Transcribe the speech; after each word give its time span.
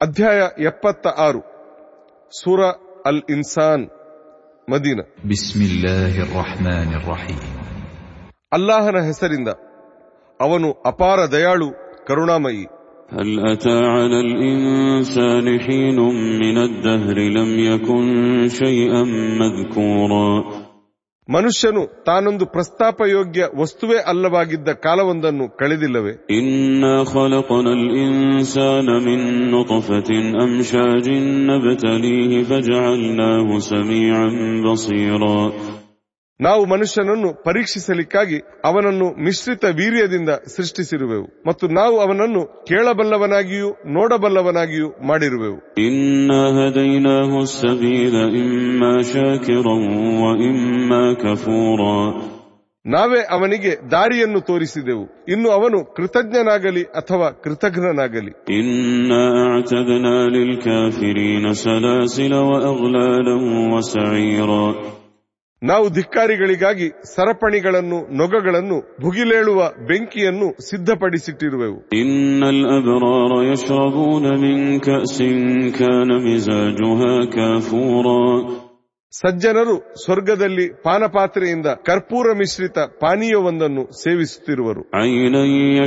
ಅಧ್ಯಾಯ 0.00 0.40
ಎಪ್ಪತ್ತ 0.70 1.06
ಆರು 1.26 1.40
ಸೂರ 2.32 2.60
ಅಲ್ 3.08 3.22
ಇನ್ಸಾನ್ 3.34 3.84
ಮದೀನ 4.68 5.00
بسم 5.32 5.60
الله 5.70 6.14
الرحمن 6.26 6.90
الرحيم 7.00 7.40
ಅಲ್ಲಾಹನ 8.52 8.98
ಹೆಸರಿಂದ 9.08 9.50
ಅವನು 10.40 10.68
ಅಪಾರ 10.92 11.18
ದಯಾಳು 11.36 11.68
ಕರುಣಾಮಯಿ 12.08 12.64
هل 13.12 13.28
أتى 13.46 13.78
على 13.94 14.18
الإنسان 14.20 15.46
حين 15.60 15.98
من 16.42 16.56
الدهر 16.58 17.16
لم 17.38 17.50
يكن 17.66 18.06
شيئا 18.60 19.02
مذكورا 19.42 20.30
ಮನುಷ್ಯನು 21.30 22.04
ತಾನೊಂದು 22.04 22.46
ಪ್ರಸ್ತಾಪ 22.46 23.02
ಯೋಗ್ಯ 23.10 23.44
ವಸ್ತುವೇ 23.56 23.96
ಅಲ್ಲವಾಗಿದ್ದ 23.96 24.68
ಕಾಲವೊಂದನ್ನು 24.68 25.48
ಕಳೆದಿಲ್ಲವೆ? 25.48 26.26
ಇನ್ನ 26.30 26.84
ಖಲಕನಲ್ 27.04 27.96
ಇನ್ಸಾನ 27.96 28.88
ಮಿನ್ 29.04 29.50
ನುತಫತಿನ್ 29.50 30.36
ಅಂಶಾಜಿನ್ 30.40 31.46
ನಬ್ತಲೀಹಿ 31.46 32.42
ಫಜಅಲ್ನಾಹು 32.42 33.60
ಸಮೀಅನ್ 33.60 34.64
ಬಸೀರಾ. 34.64 35.75
ನಾವು 36.40 36.66
ಮನುಷ್ಯನನ್ನು 36.66 37.42
ಪರೀಕ್ಷಿಸಲಿಕ್ಕಾಗಿ 37.42 38.38
ಅವನನ್ನು 38.64 39.22
ಮಿಶ್ರಿತ 39.24 39.64
ವೀರ್ಯದಿಂದ 39.64 40.28
ಸೃಷ್ಟಿಸಿರುವೆವು. 40.28 41.42
ಮತ್ತು 41.46 41.68
ನಾವು 41.68 42.00
ಅವನನ್ನು 42.00 42.64
ಕೇಳಬಲ್ಲವನಾಗಿಯೂ 42.68 43.70
ನೋಡಬಲ್ಲವನಾಗಿಯೂ 43.70 44.88
ಮಾಡಿರುವೆವು. 45.06 45.74
ನಾವೇ 52.86 53.26
ಅವನಿಗೆ 53.30 53.90
ದಾರಿಯನ್ನು 53.90 54.40
ತೋರಿಸಿದೆವು. 54.40 55.24
ಇನ್ನು 55.28 55.50
ಅವನು 55.50 55.94
ಕೃತಜ್ಞನಾಗಲಿ 55.94 56.82
ಅಥವಾ 56.82 57.30
ಕೃತಜ್ಞನಾಗಲಿ 57.30 58.58
ಇನ್ನ 58.58 59.12
ನಾವು 65.62 65.90
ಧಿಕ್ಕಾರಿಗಳಿಗಾಗಿ 65.90 66.88
ಸರಪಣಿಗಳನ್ನು 66.88 68.16
ನೊಗಗಳನ್ನು 68.16 68.96
ಭುಗಿಲೇಳುವ 69.00 69.72
ಬೆಂಕಿಯನ್ನು 69.86 70.70
ಸಿದ್ಧಪಡಿಸಿಟ್ಟಿರುವೆವು. 70.70 71.80
ಸಜ್ಜನರು 79.10 80.04
ಸ್ವರ್ಗದಲ್ಲಿ 80.04 80.68
ಪಾನಪಾತ್ರೆಯಿಂದ 80.82 81.66
ಕರ್ಪೂರ 81.66 82.26
ಮಿಶ್ರಿತ 82.32 82.78
ಪಾನೀಯವೊಂದನ್ನು 82.78 84.02
ಸೇವಿಸುತ್ತಿರುವರು. 84.02 84.80
ಐನಯ್ಯ 85.04 85.86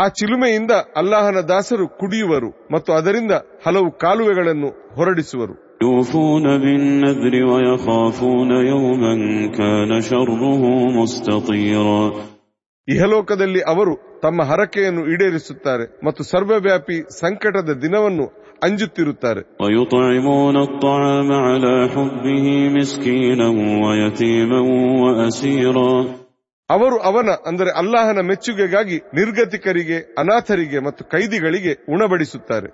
ಆ 0.00 0.08
ಚಿಲುಮೆಯಿಂದ 0.08 0.70
ಅಲ್ಲಾಹನ 0.96 1.38
ದಾಸರು 1.40 1.88
ಕುಡಿಯುವರು 1.88 2.68
ಮತ್ತು 2.72 2.92
ಅದರಿಂದ 2.92 3.30
ಹಲವು 3.66 3.98
ಕಾಲುವೆಗಳನ್ನು 3.98 4.94
ಹೊರಡಿಸುವರು. 4.94 5.54
ಇಹಲೋಕದಲ್ಲಿ 12.88 13.60
ಅವರು 13.60 14.20
ತಮ್ಮ 14.22 14.42
ಹರಕೆಯನ್ನು 14.42 15.02
ಈಡೇರಿಸುತ್ತಾರೆ 15.12 16.06
ಮತ್ತು 16.06 16.22
ಸರ್ವವ್ಯಾಪಿ 16.22 17.20
ಸಂಕಟದ 17.20 17.72
ದಿನವನ್ನು 17.82 18.26
ಅಂಜುತ್ತಿರುತ್ತಾರೆ. 18.62 19.42
ಅವರು 26.70 26.98
ಅವನ 26.98 27.28
ಅಂದರೆ 27.46 27.70
ಅಲ್ಲಾಹನ 27.78 28.18
ಮೆಚ್ಚುಗೆಗಾಗಿ 28.20 28.96
ನಿರ್ಗತಿಕರಿಗೆ 29.14 30.14
ಅನಾಥರಿಗೆ 30.18 30.78
ಮತ್ತು 30.78 31.04
ಕೈದಿಗಳಿಗೆ 31.04 31.92
ಉಣಬಡಿಸುತ್ತಾರೆ. 31.92 32.68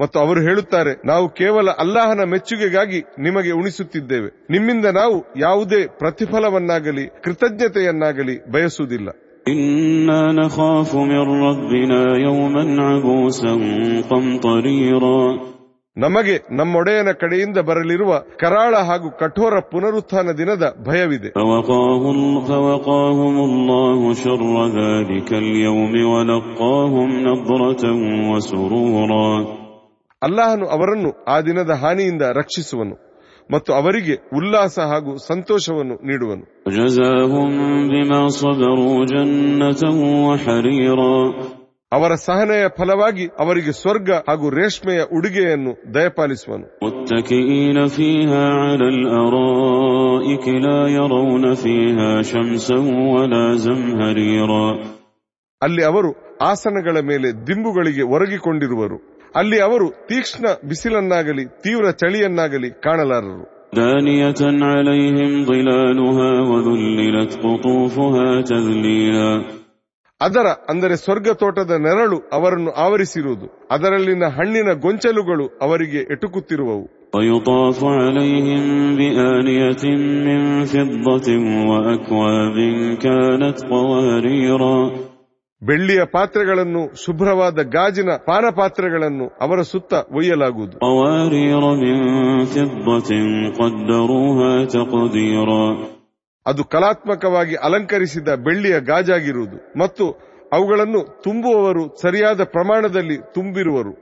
ಮತ್ತು 0.00 0.18
ಅವರು 0.18 0.40
ಹೇಳುತ್ತಾರೆ 0.40 1.06
ನಾವು 1.06 1.28
ಕೇವಲ 1.28 1.70
ಅಲ್ಲಾಹನ 1.70 2.20
ಮೆಚ್ಚುಗೆಗಾಗಿ 2.24 3.00
ನಿಮಗೆ 3.00 3.50
ಉಣಿಸುತ್ತಿದ್ದೇವೆ. 3.50 4.46
ನಿಮ್ಮಿಂದ 4.50 4.86
ನಾವು 4.86 5.24
ಯಾವುದೇ 5.36 5.86
ಪ್ರತಿಫಲವನ್ನಾಗಲಿ 5.86 7.06
ಕೃತಜ್ಞತೆಯನ್ನಾಗಲಿ 7.24 8.50
ಬಯಸುವುದಿಲ್ಲ. 8.50 9.08
إنا 9.47 10.31
نخاف 10.31 10.95
من 10.95 11.23
ربنا 11.47 12.17
يوما 12.17 12.63
عبوسا 12.83 13.53
قمطريرا 14.11 15.21
ನಮಗೆ 15.97 16.35
ನಮ್ಮೊಡೆಯನ 16.57 17.11
ಕಡೆಯಿಂದ 17.21 17.57
ಬರಲಿರುವ 17.69 18.11
ಕರಾಳ 18.41 18.73
ಹಾಗೂ 18.89 19.07
ಕಠೋರ 19.21 19.55
ಪುನರುತ್ಥಾನ 19.71 20.27
ದಿನದ 20.39 20.63
ಭಯವಿದೆ 20.87 21.29
فوقاهم, 21.35 22.17
فوقاهم 22.49 23.35
الله 23.49 23.99
شر 24.23 24.43
ذلك 24.79 25.29
اليوم 25.43 25.93
ولقاهم 26.13 27.09
نضرة 27.27 27.83
وسرورا 28.31 29.27
ಅಲ್ಲಾಹನು 30.21 30.65
ಅವರನ್ನು 30.75 31.09
ಆ 31.27 31.37
ದಿನದ 31.41 31.71
ಹಾನಿಯಿಂದ 31.81 32.23
ರಕ್ಷಿಸುವನು 32.39 32.95
ಮತ್ತು 33.50 33.72
ಅವರಿಗೆ 33.72 34.36
ಉಲ್ಲಾಸ 34.36 34.78
ಹಾಗೂ 34.78 35.16
ಸಂತೋಷವನ್ನು 35.16 35.94
ನೀಡುವನು. 35.94 36.62
ಅವರ 41.92 42.14
ಸಹನೆಯ 42.14 42.66
ಫಲವಾಗಿ 42.78 43.26
ಅವರಿಗೆ 43.26 43.72
ಸ್ವರ್ಗ 43.72 44.10
ಹಾಗೂ 44.10 44.50
ರೇಷ್ಮೆಯ 44.50 45.02
ಉಡುಗೆಯನ್ನು 45.16 45.94
ದಯಪಾಲಿಸುವನು. 45.94 46.66
ಅಲ್ಲಿ 55.62 55.84
ಅವರು 55.84 56.38
ಆಸನಗಳ 56.42 57.00
ಮೇಲೆ 57.00 57.46
ದಿಂಬುಗಳಿಗೆ 57.46 58.02
ಒರಗಿಕೊಂಡಿರುವರು. 58.02 59.15
ಅಲ್ಲಿ 59.34 59.60
ಅವರು 59.60 59.90
ತೀಕ್ಷ್ಣ 59.90 60.46
ಬಿಸಿಲನ್ನಾಗಲಿ 60.68 61.44
ತೀವ್ರ 61.44 61.90
ಚಳಿಯನ್ನಾಗಲಿ 61.90 62.70
ಕಾಣಲಾರರು. 62.70 63.56
ಅದರ 70.20 70.46
ಅಂದರೆ 70.68 70.96
ಸ್ವರ್ಗ 70.96 71.28
ತೋಟದ 71.30 71.70
ನೆರಳು 71.70 72.18
ಅವರನ್ನು 72.32 72.70
ಆವರಿಸಿರುವುದು. 72.70 73.68
ಅದರಲ್ಲಿನ 73.70 74.24
ಹಣ್ಣಿನ 74.24 74.72
ಗೊಂಚಲುಗಳು 74.72 75.46
ಅವರಿಗೆ 75.62 76.12
ಎಟುಕುತ್ತಿರುವವು. 76.12 77.10
ಬೆಳ್ಳಿಯ 85.62 86.00
ಪಾತ್ರೆಗಳನ್ನು 86.12 87.04
ಶುಭ್ರವಾದ 87.04 87.58
ಗಾಜಿನ 87.62 88.10
ಪಾನಪಾತ್ರೆಗಳನ್ನು 88.26 89.38
ಅವರ 89.40 89.62
ಸುತ್ತ 89.62 89.94
ಒಯ್ಯಲಾಗುವುದು. 89.94 90.78
ಅದು 96.46 96.64
ಕಲಾತ್ಮಕವಾಗಿ 96.64 97.54
ಅಲಂಕರಿಸಿದ 97.54 98.28
ಬೆಳ್ಳಿಯ 98.28 98.80
ಗಾಜಾಗಿರುವುದು 98.80 99.78
ಮತ್ತು 99.78 100.10
ಅವುಗಳನ್ನು 100.52 101.22
ತುಂಬುವವರು 101.22 102.02
ಸರಿಯಾದ 102.02 102.44
ಪ್ರಮಾಣದಲ್ಲಿ 102.44 103.16
ತುಂಬಿರುವರು. 103.16 103.92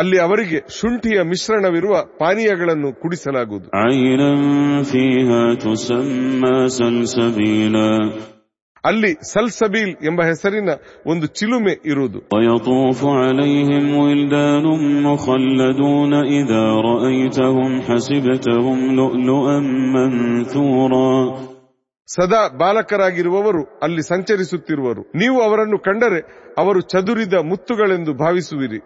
ಅಲ್ಲಿ 0.00 0.20
ಅವರಿಗೆ 0.20 0.80
ಶುಂಠಿಯ 0.80 1.22
ಮಿಶ್ರಣವಿರುವ 1.22 2.04
ಪಾನೀಯಗಳನ್ನು 2.18 3.00
ಕುಡಿಸಲಾಗುವುದು. 3.00 3.70
ಅಲ್ಲಿ 8.84 9.12
ಸಲ್ಸಬೀಲ್ 9.12 9.96
ಎಂಬ 10.04 10.22
ಹೆಸರಿನ 10.22 10.68
ಒಂದು 11.06 11.26
ಚಿಲುಮೆ 11.26 11.80
ಇರುವುದು. 11.84 12.18
ಇದ 16.24 16.50
ಸದಾ 22.14 22.48
ಬಾಲಕರಾಗಿರುವವರು 22.58 23.62
ಅಲ್ಲಿ 23.82 24.02
ಸಂಚರಿಸುತ್ತಿರುವರು. 24.02 25.02
ನೀವು 25.02 25.42
ಅವರನ್ನು 25.42 25.78
ಕಂಡರೆ 25.78 26.20
ಅವರು 26.58 26.80
ಚದುರಿದ 26.80 27.32
ಮುತ್ತುಗಳೆಂದು 27.32 28.12
ಭಾವಿಸುವಿರಿ. 28.14 28.80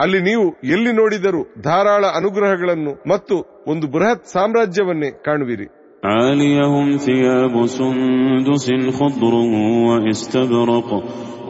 ಅಲ್ಲಿ 0.00 0.20
ನೀವು 0.20 0.46
ಎಲ್ಲಿ 0.70 0.92
ನೋಡಿದರೂ 0.92 1.42
ಧಾರಾಳ 1.62 2.04
ಅನುಗ್ರಹಗಳನ್ನು 2.06 3.08
ಮತ್ತು 3.08 3.64
ಒಂದು 3.68 3.86
ಬೃಹತ್ 3.86 4.26
ಸಾಮ್ರಾಜ್ಯವನ್ನೇ 4.26 5.10
ಕಾಣುವಿರಿ. 5.10 5.66
عاليهم 6.03 6.97
ثياب 6.97 7.65
سندس 7.67 8.67
خضر 8.99 9.33
واستبرق 9.87 10.89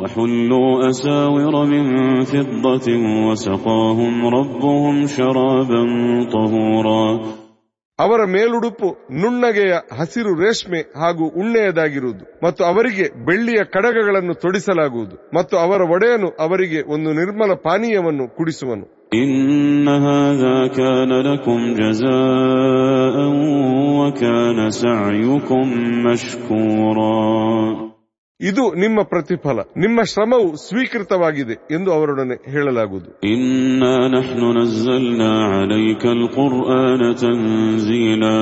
وحلوا 0.01 0.89
أساور 0.89 1.65
من 1.65 1.83
فضة 2.23 2.87
وسقاهم 3.27 4.13
ربهم 4.27 5.05
شرابا 5.07 5.81
طهورا 6.33 7.03
ಅವರ 7.99 8.21
ಮೇಲುಡುಪು 8.25 8.89
ನುಣ್ಣಗೆಯ 9.21 9.73
ಹಸಿರು 9.99 10.33
ರೇಷ್ಮೆ 10.43 10.79
ಹಾಗೂ 10.95 11.25
ಉಣ್ಣೆಯದಾಗಿರುವುದು 11.41 12.23
ಮತ್ತು 12.43 12.61
ಅವರಿಗೆ 12.63 13.05
ಬೆಳ್ಳಿಯ 13.25 13.61
ಕಡಗಗಳನ್ನು 13.73 14.33
ತೊಡಿಸಲಾಗುವುದು 14.33 15.15
ಮತ್ತು 15.33 15.55
ಅವರ 15.57 15.81
ಒಡೆಯನು 15.95 16.29
ಅವರಿಗೆ 16.39 16.81
ಒಂದು 16.93 17.09
ನಿರ್ಮಲ 17.13 17.53
ಪಾನೀಯವನ್ನು 17.65 18.27
ಕುಡಿಸುವನು 18.37 18.85
إن 23.93 23.99
هذا 23.99 24.09
كان 24.11 24.59
لكم 24.59 24.69
جزاء 24.69 24.69
وكان 24.69 24.69
سعيكم 24.71 25.65
مشكورا 26.05 27.89
ಇದು 28.39 28.63
ನಿಮ್ಮ 28.83 28.99
ಪ್ರತಿಫಲ 29.11 29.57
ನಿಮ್ಮ 29.83 29.99
ಶ್ರಮವು 30.11 30.49
ಸ್ವೀಕೃತವಾಗಿದೆ 30.65 31.55
ಎಂದು 31.75 31.89
ಅವರೊಡನೆ 31.95 32.35
ಹೇಳಲಾಗುವುದು 32.53 33.09
إنا 33.25 33.95
نحن 34.17 34.41
نزلنا 34.57 35.31
عليك 35.53 36.03
القرآن 36.17 37.01
تنزيلا 37.23 38.35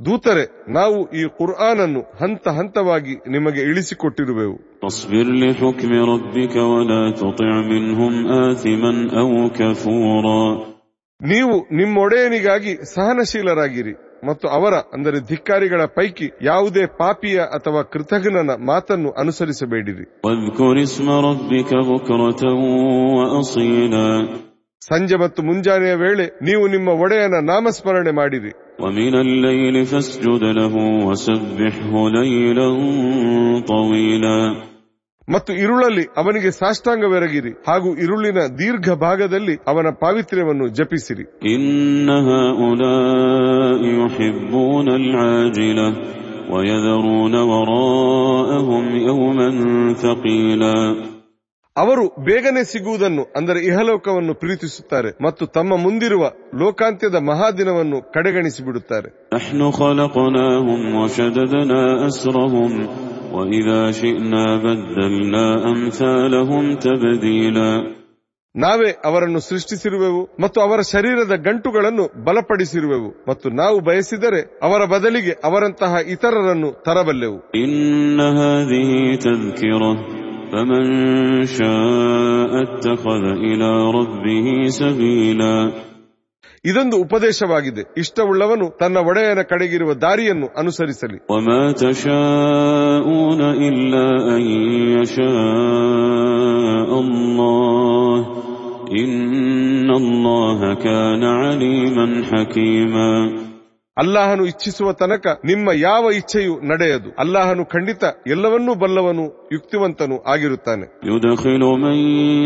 ದೂತರೆ 0.00 0.44
ನಾವು 0.76 0.98
ಈ 1.12 1.24
ಕುರ್ಆನನ್ನು 1.38 2.00
ಹಂತ 2.20 2.44
ಹಂತವಾಗಿ 2.58 3.14
ನಿಮಗೆ 3.34 3.62
ಇಳಿಸಿಕೊಟ್ಟಿರುವೆವು 3.70 4.56
فاصبر 4.82 5.26
لحكم 5.42 5.92
ربك 6.12 6.54
ولا 6.72 7.02
تطع 7.12 7.52
منهم 7.72 8.12
آثما 8.46 8.92
أو 9.20 9.28
كفورا 9.58 10.44
ನೀವು 11.20 11.54
ನಿಮ್ಮೊಡೆಯನಿಗಾಗಿ 11.80 12.72
ಸಹನಶೀಲರಾಗಿರಿ 12.94 13.94
ಮತ್ತು 14.24 14.46
ಅವರ 14.48 14.74
ಅಂದರೆ 14.94 15.18
ಧಿಕ್ಕಾರಿಗಳ 15.30 15.82
ಪೈಕಿ 15.96 16.26
ಯಾವುದೇ 16.42 16.84
ಪಾಪಿಯ 16.98 17.38
ಅಥವಾ 17.56 17.80
ಕೃತಜ್ಞನ 17.92 18.40
ಮಾತನ್ನು 18.70 19.10
ಅನುಸರಿಸಬೇಡಿರಿ 19.22 20.04
واذكر 20.24 20.74
اسم 20.82 21.08
ربك 21.28 21.70
بكرة 21.88 22.42
وأصيلا 23.16 24.08
ಸಂಜೆ 24.82 25.16
ಮತ್ತು 25.16 25.40
ಮುಂಜಾನೆಯ 25.42 25.94
ವೇಳೆ 25.94 26.24
ನೀವು 26.42 26.64
ನಿಮ್ಮ 26.68 26.88
ಒಡೆಯನ 27.02 27.36
ನಾಮಸ್ಮರಣೆ 27.44 28.12
ಮಾಡಿರಿ 28.12 28.52
ومن 28.82 29.12
ಮತ್ತು 35.29 35.53
ಇರುಳಲ್ಲಿ 35.53 36.03
ಅವನಿಗೆ 36.17 36.51
ಸಾಷ್ಟಾಂಗವೆರಗಿರಿ 36.51 37.51
ಹಾಗೂ 37.67 37.89
ಇರುಳಿನ 37.95 38.41
ದೀರ್ಘ 38.59 38.89
ಭಾಗದಲ್ಲಿ 38.99 39.55
ಅವನ 39.67 39.87
ಪಾವಿತ್ರ್ಯವನ್ನು 39.99 40.67
ಜಪಿಸಿರಿ. 40.67 41.25
ಅವರು 51.75 52.03
ಬೇಗನೆ 52.25 52.63
ಸಿಗುವುದನ್ನು 52.63 53.23
ಅಂದರೆ 53.35 53.59
ಇಹಲೋಕವನ್ನು 53.65 54.33
ಪ್ರೀತಿಸುತ್ತಾರೆ 54.33 55.09
ಮತ್ತು 55.23 55.45
ತಮ್ಮ 55.47 55.73
ಮುಂದಿರುವ 55.83 56.23
ಲೋಕಾಂತ್ಯದ 56.59 57.15
ಮಹಾದಿನವನ್ನು 57.15 58.11
ಕಡೆಗಣಿಸಿಬಿಡುತ್ತಾರೆ. 58.13 59.09
ಬಿಡುತ್ತಾರೆ 63.36 63.52
نحن 63.52 63.52
خلقناهم 63.52 63.52
وشددنا 63.52 63.52
أسرهم 63.52 63.52
وإذا 63.52 63.90
شئنا 63.90 64.56
بدلنا 64.56 65.46
أمثالهم 65.72 66.64
تبديلا 66.76 67.72
ನಾವೇ 68.54 68.90
ಅವರನ್ನು 69.04 69.40
ಸೃಷ್ಟಿಸಿರುವೆವು 69.40 70.28
ಮತ್ತು 70.40 70.58
ಅವರ 70.60 70.80
ಶರೀರದ 70.80 71.34
ಗಂಟುಗಳನ್ನು 71.46 72.04
ಬಲಪಡಿಸಿರುವೆವು 72.24 73.10
ಮತ್ತು 73.28 73.48
ನಾವು 73.50 73.80
ಬಯಸಿದರೆ 73.80 74.40
ಅವರ 74.62 74.80
ಬದಲಿಗೆ 74.84 75.32
ಅವರಂತಹ 75.44 75.92
ಇತರರನ್ನು 76.14 76.70
ತರಬಲ್ಲೆವು 76.86 77.38
إن 77.64 78.20
هذه 78.20 78.90
تذكرة 79.16 79.92
فمن 80.52 80.84
شاء 81.46 82.52
اتخذ 82.62 83.24
إلى 83.48 83.70
ربه 83.98 84.46
سبيلا 84.68 85.56
ಇದೊಂದು 86.67 86.97
ಉಪದೇಶವಾಗಿದೆ. 86.97 87.93
ಇಷ್ಟವುಳ್ಳವನು 87.97 88.77
ತನ್ನ 88.79 88.97
ಒಡೆಯನ 88.97 89.41
ಕಡೆಗಿರುವ 89.41 89.93
ದಾರಿಯನ್ನು 89.93 90.47
ಅನುಸರಿಸಲಿ. 90.57 91.17
ಅಲ್ಲಾಹನು 103.97 104.45
ಇಚ್ಛಿಸುವ 104.45 104.91
ತನಕ 104.91 105.39
ನಿಮ್ಮ 105.45 105.69
ಯಾವ 105.75 106.11
ಇಚ್ಛೆಯು 106.11 106.59
ನಡೆಯದು. 106.67 107.15
ಅಲ್ಲಾಹನು 107.19 107.65
ಖಂಡಿತ 107.65 108.03
ಎಲ್ಲವನ್ನೂ 108.27 108.75
ಬಲ್ಲವನು 108.75 109.49
ಯುಕ್ತಿವಂತನು 109.53 110.23
ಆಗಿರುತ್ತಾನೆ. 110.23 111.13
ಯುದಖಿಲು 111.13 111.77
ಮೈ 111.77 111.99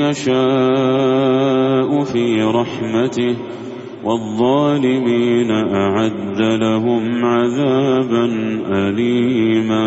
ಯಶ 0.09 0.25
ಫಿ 2.12 2.51
ರಹ್ಮತಿಹಿ 2.51 3.70
والظالمين 4.06 5.50
أعد 5.76 6.41
لهم 6.62 7.05
عذابا 7.26 8.25
أليما 8.81 9.87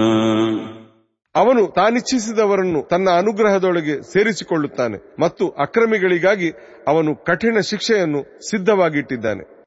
ಅವನು 1.36 1.62
ತಾನಿಚ್ಛಿಸಿದವರನ್ನು 1.76 2.80
ತನ್ನ 2.90 3.08
ಅನುಗ್ರಹದೊಳಗೆ 3.20 3.96
ಸೇರಿಸಿಕೊಳ್ಳುತ್ತಾನೆ 4.12 4.98
ಮತ್ತು 5.20 5.44
ಅಕ್ರಮಿಗಳಿಗಾಗಿ 5.58 6.50
ಅವನು 6.88 7.12
ಕಠಿಣ 7.28 7.58
ಶಿಕ್ಷೆಯನ್ನು 7.70 8.20
ಸಿದ್ಧವಾಗಿಟ್ಟಿದ್ದಾನೆ 8.50 9.44